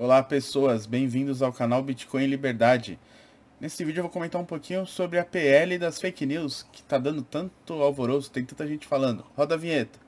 Olá 0.00 0.22
pessoas, 0.22 0.86
bem-vindos 0.86 1.42
ao 1.42 1.52
canal 1.52 1.82
Bitcoin 1.82 2.24
Liberdade. 2.28 2.96
Nesse 3.60 3.84
vídeo 3.84 3.98
eu 3.98 4.04
vou 4.04 4.12
comentar 4.12 4.40
um 4.40 4.44
pouquinho 4.44 4.86
sobre 4.86 5.18
a 5.18 5.24
PL 5.24 5.76
das 5.76 6.00
fake 6.00 6.24
news, 6.24 6.64
que 6.72 6.84
tá 6.84 6.98
dando 6.98 7.20
tanto 7.20 7.72
alvoroço, 7.72 8.30
tem 8.30 8.44
tanta 8.44 8.64
gente 8.64 8.86
falando. 8.86 9.26
Roda 9.36 9.56
a 9.56 9.58
vinheta. 9.58 9.98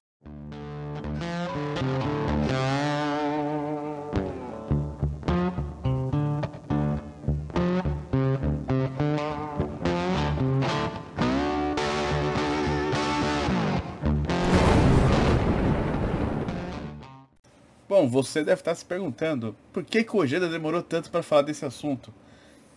Bom, 18.01 18.09
você 18.09 18.43
deve 18.43 18.63
estar 18.63 18.75
se 18.75 18.83
perguntando 18.83 19.55
por 19.75 19.85
que, 19.85 20.03
que 20.03 20.17
o 20.17 20.21
Ojeda 20.21 20.49
demorou 20.49 20.83
tanto 20.83 21.11
para 21.11 21.23
falar 21.23 21.43
desse 21.43 21.67
assunto. 21.67 22.11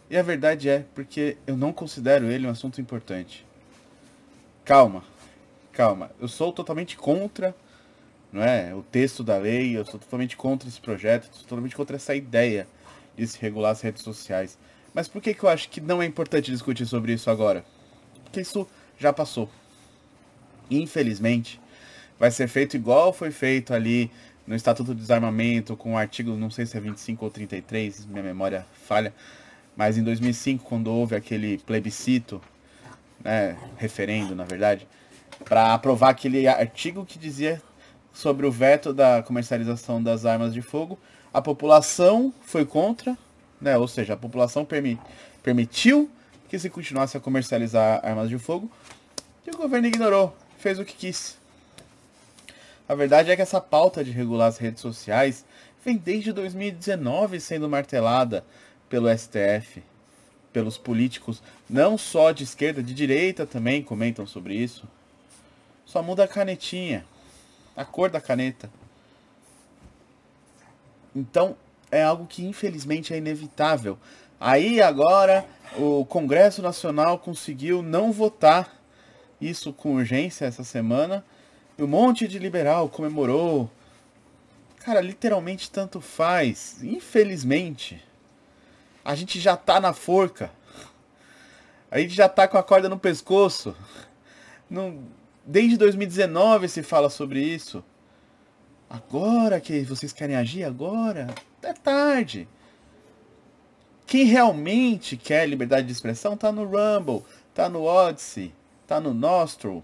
E 0.09 0.18
a 0.18 0.22
verdade 0.22 0.68
é 0.68 0.84
porque 0.94 1.38
eu 1.48 1.55
não 1.55 1.72
considero 1.72 2.26
ele 2.26 2.46
um 2.46 2.49
assunto 2.49 2.82
importante. 2.82 3.46
Calma, 4.66 5.02
calma. 5.72 6.12
Eu 6.20 6.27
sou 6.27 6.52
totalmente 6.52 6.98
contra 6.98 7.55
não 8.34 8.44
é, 8.44 8.76
o 8.76 8.84
texto 8.84 9.23
da 9.23 9.38
lei, 9.38 9.77
eu 9.77 9.86
sou 9.86 9.98
totalmente 9.98 10.36
contra 10.36 10.68
esse 10.68 10.82
projeto, 10.82 11.30
sou 11.32 11.44
totalmente 11.44 11.76
contra 11.77 11.96
essa 11.96 12.13
ideia 12.13 12.68
de 13.16 13.26
se 13.26 13.40
regular 13.40 13.71
as 13.71 13.80
redes 13.80 14.02
sociais. 14.04 14.58
Mas 14.94 15.08
por 15.08 15.21
que, 15.21 15.34
que 15.34 15.44
eu 15.46 15.49
acho 15.49 15.70
que 15.70 15.80
não 15.80 16.02
é 16.02 16.05
importante 16.05 16.52
discutir 16.52 16.85
sobre 16.85 17.13
isso 17.13 17.30
agora? 17.30 17.63
Porque 18.26 18.41
isso 18.41 18.68
já 18.99 19.13
passou. 19.13 19.49
Infelizmente, 20.70 21.62
vai 22.20 22.30
ser 22.30 22.49
feito 22.49 22.76
igual 22.76 23.13
foi 23.13 23.32
feito 23.32 23.74
ali 23.74 24.12
no 24.46 24.56
Estatuto 24.56 24.94
de 24.94 25.02
Desarmamento, 25.02 25.76
com 25.78 25.94
o 25.94 25.98
artigo, 25.98 26.36
não 26.36 26.50
sei 26.50 26.66
se 26.66 26.78
é 26.78 26.80
25 26.80 27.24
ou 27.24 27.32
33, 27.32 28.06
minha 28.06 28.24
memória 28.24 28.66
falha, 28.86 29.14
mas 29.76 29.98
em 29.98 30.04
2005, 30.04 30.66
quando 30.66 30.88
houve 30.91 31.16
aquele 31.16 31.58
plebiscito, 31.60 32.41
né, 33.24 33.58
referendo, 33.77 34.35
na 34.35 34.44
verdade, 34.44 34.88
para 35.46 35.74
aprovar 35.74 36.10
aquele 36.10 36.48
artigo 36.48 37.05
que 37.05 37.18
dizia 37.18 37.62
sobre 38.12 38.46
o 38.46 38.52
veto 38.52 38.94
da 38.94 39.24
comercialização 39.24 40.02
das 40.04 40.26
armas 40.26 40.54
de 40.54 40.62
fogo, 40.62 41.00
a 41.34 41.41
população 41.41 42.34
foi 42.41 42.66
contra, 42.66 43.18
né, 43.60 43.78
ou 43.78 43.88
seja, 43.88 44.13
a 44.13 44.18
população 44.18 44.63
permi 44.63 45.00
permitiu 45.41 46.10
que 46.48 46.57
se 46.60 46.70
continuasse 46.70 47.18
a 47.18 47.20
comercializar 47.20 48.00
armas 48.04 48.30
de 48.30 48.38
fogo, 48.38 48.72
e 49.46 49.50
o 49.50 49.57
governo 49.57 49.88
ignorou, 49.88 50.35
fez 50.57 50.80
o 50.80 50.85
que 50.85 50.94
quis. 50.94 51.38
A 52.87 52.95
verdade 52.95 53.31
é 53.31 53.35
que 53.35 53.41
essa 53.41 53.62
pauta 53.62 54.03
de 54.03 54.12
regular 54.12 54.48
as 54.48 54.57
redes 54.57 54.81
sociais 54.81 55.45
vem 55.84 55.95
desde 55.98 56.34
2019 56.34 57.39
sendo 57.39 57.70
martelada 57.70 58.43
pelo 58.89 59.09
STF, 59.09 59.81
pelos 60.51 60.77
políticos, 60.77 61.41
não 61.70 61.98
só 61.98 62.31
de 62.31 62.43
esquerda, 62.43 62.84
de 62.84 62.93
direita 62.93 63.45
também 63.45 63.81
comentam 63.81 64.28
sobre 64.28 64.56
isso. 64.56 64.88
Só 65.85 66.03
muda 66.03 66.25
a 66.25 66.28
canetinha, 66.28 67.06
a 67.75 67.85
cor 67.85 68.09
da 68.09 68.22
caneta. 68.22 68.69
Então, 71.16 71.56
é 71.91 72.03
algo 72.03 72.25
que 72.25 72.45
infelizmente 72.45 73.13
é 73.13 73.17
inevitável. 73.17 73.97
Aí 74.39 74.81
agora 74.81 75.45
o 75.78 76.06
Congresso 76.06 76.61
Nacional 76.61 77.17
conseguiu 77.17 77.81
não 77.81 78.11
votar 78.11 78.81
isso 79.39 79.72
com 79.72 79.95
urgência 79.95 80.45
essa 80.45 80.63
semana 80.63 81.23
um 81.78 81.88
monte 81.88 82.28
de 82.28 82.40
liberal 82.40 82.90
comemorou. 82.90 83.69
Cara, 84.79 85.02
literalmente 85.02 85.72
tanto 85.72 86.02
faz. 86.02 86.84
Infelizmente. 86.84 88.03
A 89.03 89.16
gente 89.16 89.40
já 89.40 89.57
tá 89.57 89.79
na 89.79 89.94
forca. 89.94 90.51
A 91.90 92.00
gente 92.00 92.13
já 92.13 92.28
tá 92.28 92.47
com 92.47 92.57
a 92.57 92.63
corda 92.63 92.90
no 92.90 93.00
pescoço. 93.00 93.75
Não... 94.69 95.03
Desde 95.45 95.75
2019 95.75 96.69
se 96.69 96.81
fala 96.81 97.09
sobre 97.09 97.41
isso. 97.41 97.84
Agora 98.90 99.59
que 99.59 99.81
vocês 99.81 100.13
querem 100.13 100.35
agir, 100.35 100.63
agora 100.63 101.34
é 101.61 101.73
tarde. 101.73 102.47
Quem 104.05 104.23
realmente 104.25 105.17
quer 105.17 105.50
liberdade 105.50 105.88
de 105.88 105.91
expressão 105.91 106.38
tá 106.38 106.51
no 106.51 106.63
Rumble, 106.63 107.23
tá 107.53 107.67
no 107.67 107.84
Odyssey, 107.84 108.53
tá 108.85 109.00
no 109.00 109.13
Nostro, 109.13 109.84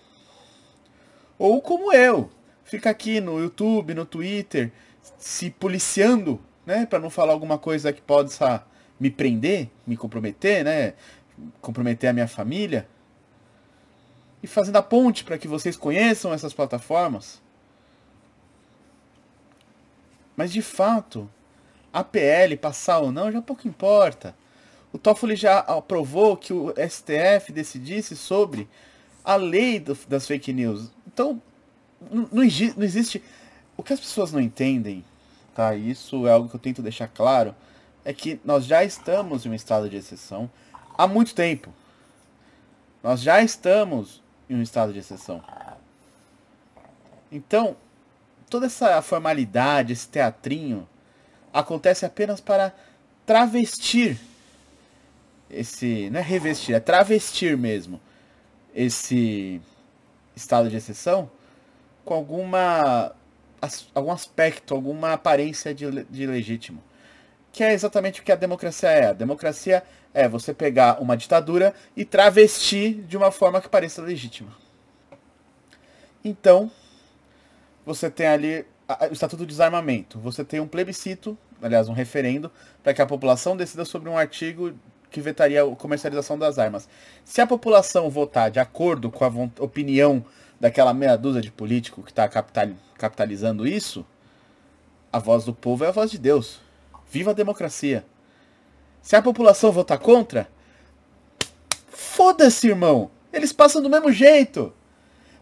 ou 1.39 1.61
como 1.61 1.93
eu, 1.93 2.29
fica 2.65 2.89
aqui 2.89 3.21
no 3.21 3.39
YouTube, 3.39 3.93
no 3.93 4.05
Twitter, 4.05 4.71
se 5.17 5.49
policiando, 5.49 6.39
né, 6.65 6.85
para 6.85 6.99
não 6.99 7.09
falar 7.09 7.31
alguma 7.31 7.57
coisa 7.57 7.93
que 7.93 8.01
possa 8.01 8.63
me 8.99 9.09
prender, 9.09 9.69
me 9.87 9.95
comprometer, 9.95 10.65
né, 10.65 10.93
comprometer 11.61 12.09
a 12.09 12.13
minha 12.13 12.27
família. 12.27 12.87
E 14.43 14.47
fazendo 14.47 14.75
a 14.75 14.83
ponte 14.83 15.23
para 15.23 15.37
que 15.37 15.47
vocês 15.47 15.77
conheçam 15.77 16.33
essas 16.33 16.53
plataformas. 16.53 17.41
Mas 20.35 20.51
de 20.51 20.61
fato, 20.61 21.29
a 21.91 22.03
PL 22.03 22.55
passar 22.57 22.99
ou 22.99 23.11
não 23.11 23.31
já 23.31 23.41
pouco 23.41 23.67
importa. 23.67 24.35
O 24.91 24.97
Toffoli 24.97 25.35
já 25.35 25.59
aprovou 25.59 26.35
que 26.35 26.51
o 26.51 26.73
STF 26.77 27.51
decidisse 27.51 28.15
sobre 28.15 28.67
a 29.23 29.35
lei 29.35 29.79
do, 29.79 29.97
das 30.07 30.25
fake 30.25 30.51
news. 30.53 30.89
Então, 31.11 31.41
não, 32.11 32.29
não, 32.31 32.43
existe. 32.43 33.23
O 33.75 33.81
que 33.81 33.93
as 33.93 33.99
pessoas 33.99 34.31
não 34.31 34.39
entendem, 34.39 35.03
tá? 35.55 35.75
Isso 35.75 36.27
é 36.27 36.31
algo 36.31 36.47
que 36.47 36.55
eu 36.55 36.59
tento 36.59 36.81
deixar 36.81 37.07
claro, 37.07 37.55
é 38.05 38.13
que 38.13 38.39
nós 38.45 38.65
já 38.65 38.83
estamos 38.83 39.45
em 39.45 39.49
um 39.49 39.53
estado 39.53 39.89
de 39.89 39.97
exceção 39.97 40.49
há 40.97 41.07
muito 41.07 41.33
tempo. 41.33 41.73
Nós 43.01 43.21
já 43.21 43.41
estamos 43.41 44.21
em 44.49 44.55
um 44.55 44.61
estado 44.61 44.93
de 44.93 44.99
exceção. 44.99 45.43
Então, 47.31 47.75
toda 48.49 48.67
essa 48.67 49.01
formalidade, 49.01 49.93
esse 49.93 50.07
teatrinho, 50.07 50.87
acontece 51.51 52.05
apenas 52.05 52.39
para 52.39 52.73
travestir 53.25 54.19
esse. 55.49 56.09
Não 56.11 56.19
é 56.19 56.23
revestir, 56.23 56.75
é 56.75 56.79
travestir 56.79 57.57
mesmo 57.57 57.99
esse 58.75 59.61
estado 60.39 60.69
de 60.69 60.77
exceção 60.77 61.29
com 62.03 62.13
alguma 62.13 63.13
algum 63.93 64.11
aspecto, 64.11 64.73
alguma 64.73 65.13
aparência 65.13 65.73
de, 65.73 66.03
de 66.05 66.25
legítimo. 66.25 66.81
Que 67.51 67.63
é 67.63 67.73
exatamente 67.73 68.21
o 68.21 68.23
que 68.23 68.31
a 68.31 68.35
democracia 68.35 68.89
é. 68.89 69.07
A 69.07 69.13
democracia 69.13 69.83
é 70.13 70.27
você 70.27 70.53
pegar 70.53 71.01
uma 71.01 71.17
ditadura 71.17 71.73
e 71.95 72.05
travestir 72.05 73.01
de 73.03 73.17
uma 73.17 73.31
forma 73.31 73.61
que 73.61 73.67
pareça 73.67 74.01
legítima. 74.01 74.55
Então, 76.23 76.71
você 77.85 78.09
tem 78.09 78.27
ali 78.27 78.65
o 79.09 79.13
Estatuto 79.13 79.45
de 79.45 79.51
Desarmamento. 79.51 80.19
Você 80.19 80.43
tem 80.43 80.59
um 80.59 80.67
plebiscito, 80.67 81.37
aliás, 81.61 81.89
um 81.89 81.93
referendo, 81.93 82.51
para 82.81 82.93
que 82.93 83.01
a 83.01 83.05
população 83.05 83.57
decida 83.57 83.85
sobre 83.85 84.09
um 84.09 84.17
artigo 84.17 84.73
que 85.09 85.21
vetaria 85.21 85.63
a 85.63 85.75
comercialização 85.75 86.37
das 86.37 86.59
armas. 86.59 86.87
Se 87.23 87.41
a 87.41 87.47
população 87.47 88.09
votar 88.09 88.51
de 88.51 88.59
acordo 88.59 89.09
com 89.09 89.25
a 89.25 89.63
opinião 89.63 90.23
daquela 90.59 90.93
meia 90.93 91.17
dúzia 91.17 91.41
de 91.41 91.51
político 91.51 92.03
que 92.03 92.11
está 92.11 92.27
capital, 92.27 92.69
capitalizando 92.97 93.67
isso, 93.67 94.05
a 95.11 95.19
voz 95.19 95.45
do 95.45 95.53
povo 95.53 95.83
é 95.83 95.87
a 95.87 95.91
voz 95.91 96.11
de 96.11 96.17
Deus. 96.17 96.59
Viva 97.11 97.31
a 97.31 97.33
democracia. 97.33 98.05
Se 99.01 99.15
a 99.15 99.21
população 99.21 99.71
votar 99.71 99.97
contra, 99.97 100.47
foda-se, 101.87 102.67
irmão. 102.67 103.09
Eles 103.31 103.53
passam 103.53 103.81
do 103.81 103.89
mesmo 103.89 104.11
jeito. 104.11 104.73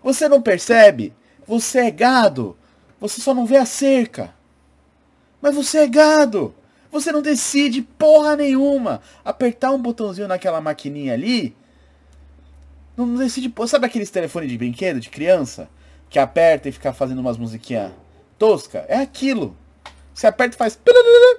Você 0.03 0.29
não 0.29 0.41
percebe? 0.41 1.13
Você 1.45 1.79
é 1.79 1.91
gado. 1.91 2.55
Você 2.99 3.19
só 3.19 3.33
não 3.33 3.45
vê 3.45 3.57
a 3.57 3.65
cerca. 3.65 4.33
Mas 5.41 5.55
você 5.55 5.79
é 5.79 5.87
gado. 5.87 6.53
Você 6.99 7.11
não 7.11 7.21
decide 7.21 7.83
porra 7.83 8.35
nenhuma. 8.35 9.01
Apertar 9.23 9.71
um 9.71 9.79
botãozinho 9.79 10.27
naquela 10.27 10.59
maquininha 10.59 11.13
ali. 11.13 11.55
Não 12.97 13.15
decide. 13.15 13.53
Sabe 13.67 13.85
aqueles 13.85 14.09
telefones 14.09 14.49
de 14.49 14.57
brinquedo 14.57 14.99
de 14.99 15.07
criança? 15.07 15.69
Que 16.09 16.17
aperta 16.17 16.67
e 16.67 16.71
fica 16.71 16.91
fazendo 16.91 17.19
umas 17.19 17.37
musiquinhas 17.37 17.91
tosca? 18.39 18.83
É 18.87 18.97
aquilo. 18.97 19.55
Você 20.11 20.25
aperta 20.25 20.55
e 20.55 20.57
faz. 20.57 20.79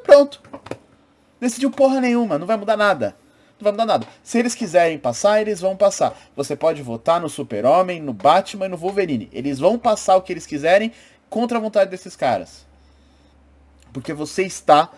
Pronto. 0.05 0.41
Decidiu 1.41 1.73
porra 1.73 2.01
nenhuma. 2.01 2.39
Não 2.39 2.47
vai 2.47 2.57
mudar 2.57 2.77
nada. 2.77 3.17
Não 3.59 3.65
vai 3.65 3.73
mudar 3.73 3.87
nada. 3.87 4.07
Se 4.23 4.39
eles 4.39 4.55
quiserem 4.55 4.97
passar, 4.97 5.41
eles 5.41 5.61
vão 5.61 5.77
passar. 5.77 6.17
Você 6.37 6.55
pode 6.55 6.81
votar 6.83 7.21
no 7.21 7.29
Super-Homem, 7.29 8.01
no 8.01 8.13
Batman 8.13 8.67
e 8.67 8.69
no 8.69 8.77
Wolverine. 8.77 9.29
Eles 9.33 9.59
vão 9.59 9.77
passar 9.77 10.15
o 10.15 10.23
que 10.23 10.33
eles 10.33 10.47
quiserem 10.47 10.93
contra 11.29 11.59
a 11.59 11.61
vontade 11.61 11.91
desses 11.91 12.15
caras. 12.15 12.65
Porque 13.93 14.13
você 14.13 14.45
está 14.45 14.93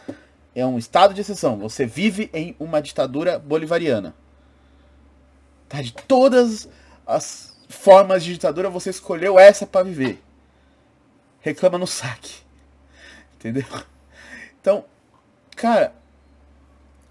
é 0.54 0.64
um 0.64 0.78
estado 0.78 1.14
de 1.14 1.20
exceção. 1.20 1.58
Você 1.58 1.86
vive 1.86 2.30
em 2.32 2.56
uma 2.58 2.80
ditadura 2.80 3.38
bolivariana. 3.38 4.14
Tá? 5.68 5.80
De 5.80 5.92
todas 5.92 6.68
as 7.06 7.56
formas 7.68 8.24
de 8.24 8.32
ditadura, 8.32 8.68
você 8.68 8.90
escolheu 8.90 9.38
essa 9.38 9.66
para 9.66 9.84
viver. 9.84 10.22
Reclama 11.40 11.78
no 11.78 11.86
saque. 11.86 12.42
Entendeu? 13.36 13.64
Então, 14.60 14.84
Cara, 15.60 15.92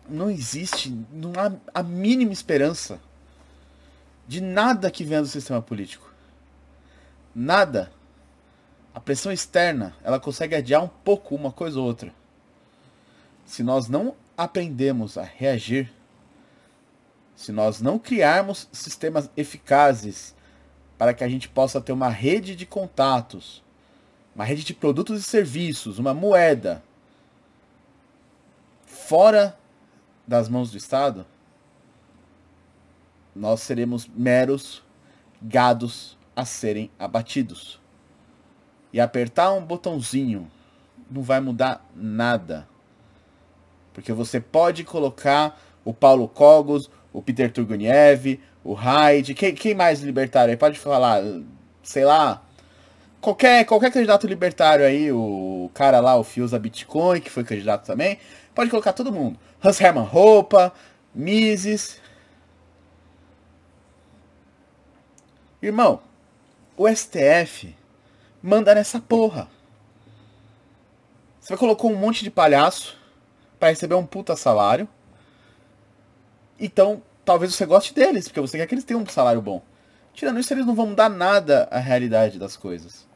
não 0.10 0.28
existe, 0.28 0.90
não 1.12 1.34
há 1.38 1.52
a 1.72 1.84
mínima 1.84 2.34
esperança 2.34 3.00
de 4.28 4.42
nada 4.42 4.90
que 4.90 5.04
venha 5.04 5.22
do 5.22 5.28
sistema 5.28 5.62
político. 5.62 6.12
Nada. 7.36 7.92
A 8.92 9.00
pressão 9.00 9.32
externa, 9.32 9.96
ela 10.04 10.20
consegue 10.20 10.56
adiar 10.56 10.84
um 10.84 10.88
pouco 10.88 11.36
uma 11.36 11.52
coisa 11.52 11.80
ou 11.80 11.86
outra. 11.86 12.12
Se 13.50 13.64
nós 13.64 13.90
não 13.90 14.16
aprendemos 14.38 15.18
a 15.18 15.24
reagir, 15.24 15.92
se 17.36 17.52
nós 17.52 17.82
não 17.82 17.98
criarmos 17.98 18.70
sistemas 18.72 19.28
eficazes 19.36 20.36
para 21.00 21.16
que 21.16 21.24
a 21.24 21.28
gente 21.28 21.50
possa 21.50 21.82
ter 21.82 21.92
uma 21.92 22.10
rede 22.10 22.56
de 22.56 22.68
contatos, 22.68 23.64
uma 24.36 24.44
rede 24.46 24.64
de 24.64 24.72
produtos 24.72 25.20
e 25.20 25.24
serviços, 25.24 25.98
uma 25.98 26.14
moeda 26.14 26.84
fora 28.86 29.58
das 30.28 30.48
mãos 30.48 30.70
do 30.70 30.78
Estado, 30.78 31.26
nós 33.36 33.62
seremos 33.62 34.08
meros 34.08 34.84
gados 35.42 36.16
a 36.36 36.46
serem 36.46 36.92
abatidos. 37.00 37.82
E 38.94 39.02
apertar 39.02 39.52
um 39.54 39.66
botãozinho 39.66 40.52
não 41.10 41.24
vai 41.24 41.40
mudar 41.40 41.84
nada. 41.96 42.70
Porque 44.00 44.14
você 44.14 44.40
pode 44.40 44.86
colocar 44.86 45.60
o 45.84 45.94
Paulo 45.94 46.26
Cogos, 46.26 46.90
o 47.12 47.22
Peter 47.22 47.52
Turguniev, 47.52 48.40
o 48.64 48.74
Hyde, 48.74 49.34
quem, 49.34 49.54
quem 49.54 49.76
mais 49.76 50.00
libertário 50.00 50.52
aí? 50.52 50.58
Pode 50.58 50.80
falar, 50.80 51.22
sei 51.84 52.06
lá, 52.06 52.42
qualquer, 53.20 53.66
qualquer 53.66 53.92
candidato 53.92 54.26
libertário 54.26 54.86
aí, 54.86 55.12
o 55.12 55.70
cara 55.74 56.00
lá, 56.00 56.16
o 56.16 56.24
Fiusa 56.24 56.58
Bitcoin, 56.58 57.20
que 57.20 57.30
foi 57.30 57.44
candidato 57.44 57.86
também, 57.86 58.18
pode 58.56 58.70
colocar 58.70 58.94
todo 58.94 59.12
mundo. 59.12 59.38
Hans 59.62 59.82
Hermann 59.82 60.06
Roupa, 60.06 60.72
Mises. 61.14 62.00
Irmão, 65.62 66.00
o 66.78 66.88
STF 66.88 67.76
manda 68.42 68.74
nessa 68.74 69.02
porra. 69.02 69.50
Você 71.42 71.58
colocou 71.58 71.92
um 71.92 71.98
monte 71.98 72.24
de 72.24 72.32
palhaço 72.32 72.98
para 73.60 73.70
receber 73.70 73.96
um 73.96 74.06
puta 74.06 74.36
salário. 74.36 74.88
Então, 76.60 77.02
talvez 77.26 77.54
você 77.54 77.66
goste 77.66 77.94
deles, 77.94 78.28
porque 78.28 78.42
você 78.42 78.58
quer 78.58 78.68
que 78.68 78.74
eles 78.74 78.84
tenham 78.84 79.02
um 79.02 79.06
salário 79.06 79.42
bom. 79.42 79.62
Tirando 80.14 80.40
isso, 80.40 80.54
eles 80.54 80.66
não 80.66 80.76
vão 80.76 80.88
mudar 80.88 81.10
nada 81.10 81.68
a 81.72 81.80
realidade 81.80 82.40
das 82.40 82.58
coisas. 82.58 83.08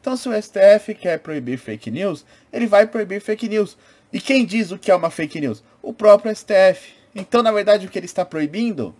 Então, 0.00 0.16
se 0.16 0.28
o 0.28 0.42
STF 0.42 0.94
quer 0.94 1.18
proibir 1.18 1.58
fake 1.58 1.90
news, 1.90 2.24
ele 2.52 2.66
vai 2.66 2.86
proibir 2.86 3.20
fake 3.20 3.48
news. 3.48 3.76
E 4.12 4.20
quem 4.20 4.46
diz 4.46 4.70
o 4.70 4.78
que 4.78 4.90
é 4.90 4.94
uma 4.94 5.10
fake 5.10 5.40
news? 5.40 5.62
O 5.82 5.92
próprio 5.92 6.34
STF. 6.34 6.94
Então, 7.14 7.42
na 7.42 7.52
verdade, 7.52 7.86
o 7.86 7.90
que 7.90 7.98
ele 7.98 8.06
está 8.06 8.24
proibindo 8.24 8.94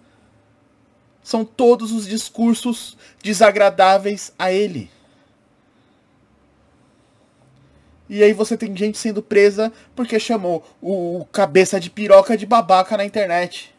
são 1.23 1.45
todos 1.45 1.93
os 1.93 2.07
discursos 2.07 2.97
desagradáveis 3.23 4.33
a 4.39 4.51
ele. 4.51 4.91
E 8.09 8.23
aí 8.23 8.33
você 8.33 8.57
tem 8.57 8.75
gente 8.75 8.97
sendo 8.97 9.23
presa 9.23 9.73
porque 9.95 10.19
chamou 10.19 10.65
o 10.81 11.27
cabeça 11.31 11.79
de 11.79 11.91
piroca 11.91 12.37
de 12.37 12.47
babaca 12.47 12.97
na 12.97 13.05
internet. 13.05 13.75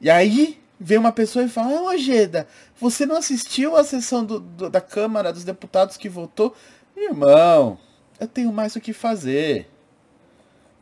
E 0.00 0.10
aí 0.10 0.60
vem 0.78 0.98
uma 0.98 1.12
pessoa 1.12 1.44
e 1.44 1.48
fala: 1.48 1.78
Ah, 1.78 1.82
Ojeda, 1.84 2.46
você 2.78 3.06
não 3.06 3.16
assistiu 3.16 3.76
a 3.76 3.84
sessão 3.84 4.24
do, 4.24 4.40
do, 4.40 4.70
da 4.70 4.80
Câmara 4.80 5.32
dos 5.32 5.44
Deputados 5.44 5.96
que 5.96 6.08
votou? 6.08 6.54
Irmão, 6.96 7.78
eu 8.18 8.28
tenho 8.28 8.52
mais 8.52 8.76
o 8.76 8.80
que 8.80 8.92
fazer. 8.92 9.68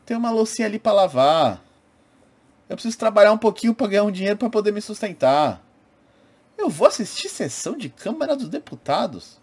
Tem 0.05 0.17
uma 0.17 0.31
loucinha 0.31 0.67
ali 0.67 0.79
para 0.79 0.93
lavar. 0.93 1.65
Eu 2.69 2.77
preciso 2.77 2.99
trabalhar 2.99 3.33
um 3.33 3.39
pouquinho 3.39 3.75
para 3.75 3.87
ganhar 3.87 4.05
um 4.05 4.11
dinheiro 4.11 4.37
para 4.37 4.51
poder 4.51 4.73
me 4.73 4.81
sustentar. 4.81 5.63
Eu 6.59 6.69
vou 6.69 6.89
assistir 6.89 7.29
sessão 7.29 7.79
de 7.79 7.89
Câmara 7.89 8.37
dos 8.37 8.49
Deputados 8.49 9.39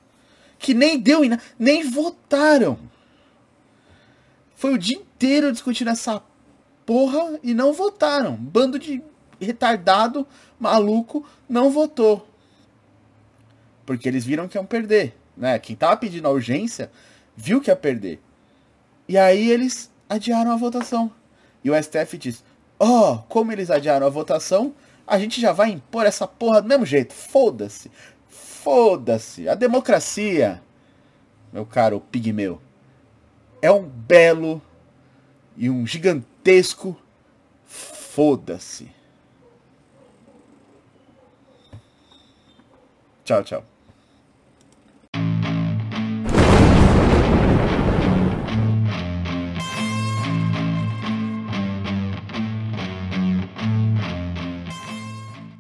que 0.60 0.74
nem 0.74 1.00
deu 1.00 1.22
nem 1.58 1.90
votaram. 1.90 2.78
Foi 4.56 4.74
o 4.74 4.78
dia 4.78 4.98
inteiro 4.98 5.52
discutindo 5.52 5.90
essa 5.90 6.22
porra 6.86 7.40
e 7.44 7.54
não 7.54 7.74
votaram. 7.74 8.36
Bando 8.36 8.78
de 8.78 9.02
retardado, 9.40 10.26
maluco, 10.60 11.26
não 11.48 11.70
votou. 11.70 12.28
Porque 13.86 14.08
eles 14.08 14.26
viram 14.26 14.48
que 14.48 14.58
iam 14.58 14.66
perder. 14.66 15.16
Né? 15.36 15.60
Quem 15.60 15.76
tava 15.76 15.98
pedindo 15.98 16.28
a 16.28 16.32
urgência 16.32 16.92
viu 17.36 17.62
que 17.62 17.70
ia 17.70 17.76
perder. 17.76 18.22
E 19.08 19.18
aí 19.18 19.50
eles 19.52 19.92
adiaram 20.10 20.52
a 20.52 20.56
votação. 20.56 21.12
E 21.64 21.70
o 21.70 21.84
STF 21.84 22.18
diz: 22.18 22.44
Ó, 22.80 23.14
oh, 23.14 23.18
como 23.30 23.52
eles 23.52 23.70
adiaram 23.70 24.08
a 24.08 24.10
votação, 24.10 24.74
a 25.08 25.20
gente 25.20 25.40
já 25.40 25.52
vai 25.52 25.70
impor 25.70 26.06
essa 26.06 26.28
porra 26.28 26.62
do 26.62 26.68
mesmo 26.68 26.86
jeito. 26.86 27.14
Foda-se. 27.14 27.92
Foda-se. 28.28 29.48
A 29.48 29.56
democracia, 29.56 30.62
meu 31.54 31.66
caro 31.66 32.00
pigmeu, 32.00 32.62
é 33.62 33.72
um 33.72 33.84
belo 33.84 34.62
e 35.56 35.70
um 35.70 35.86
gigantesco 35.86 36.98
foda-se. 37.66 38.92
Tchau, 43.24 43.44
tchau. 43.44 43.75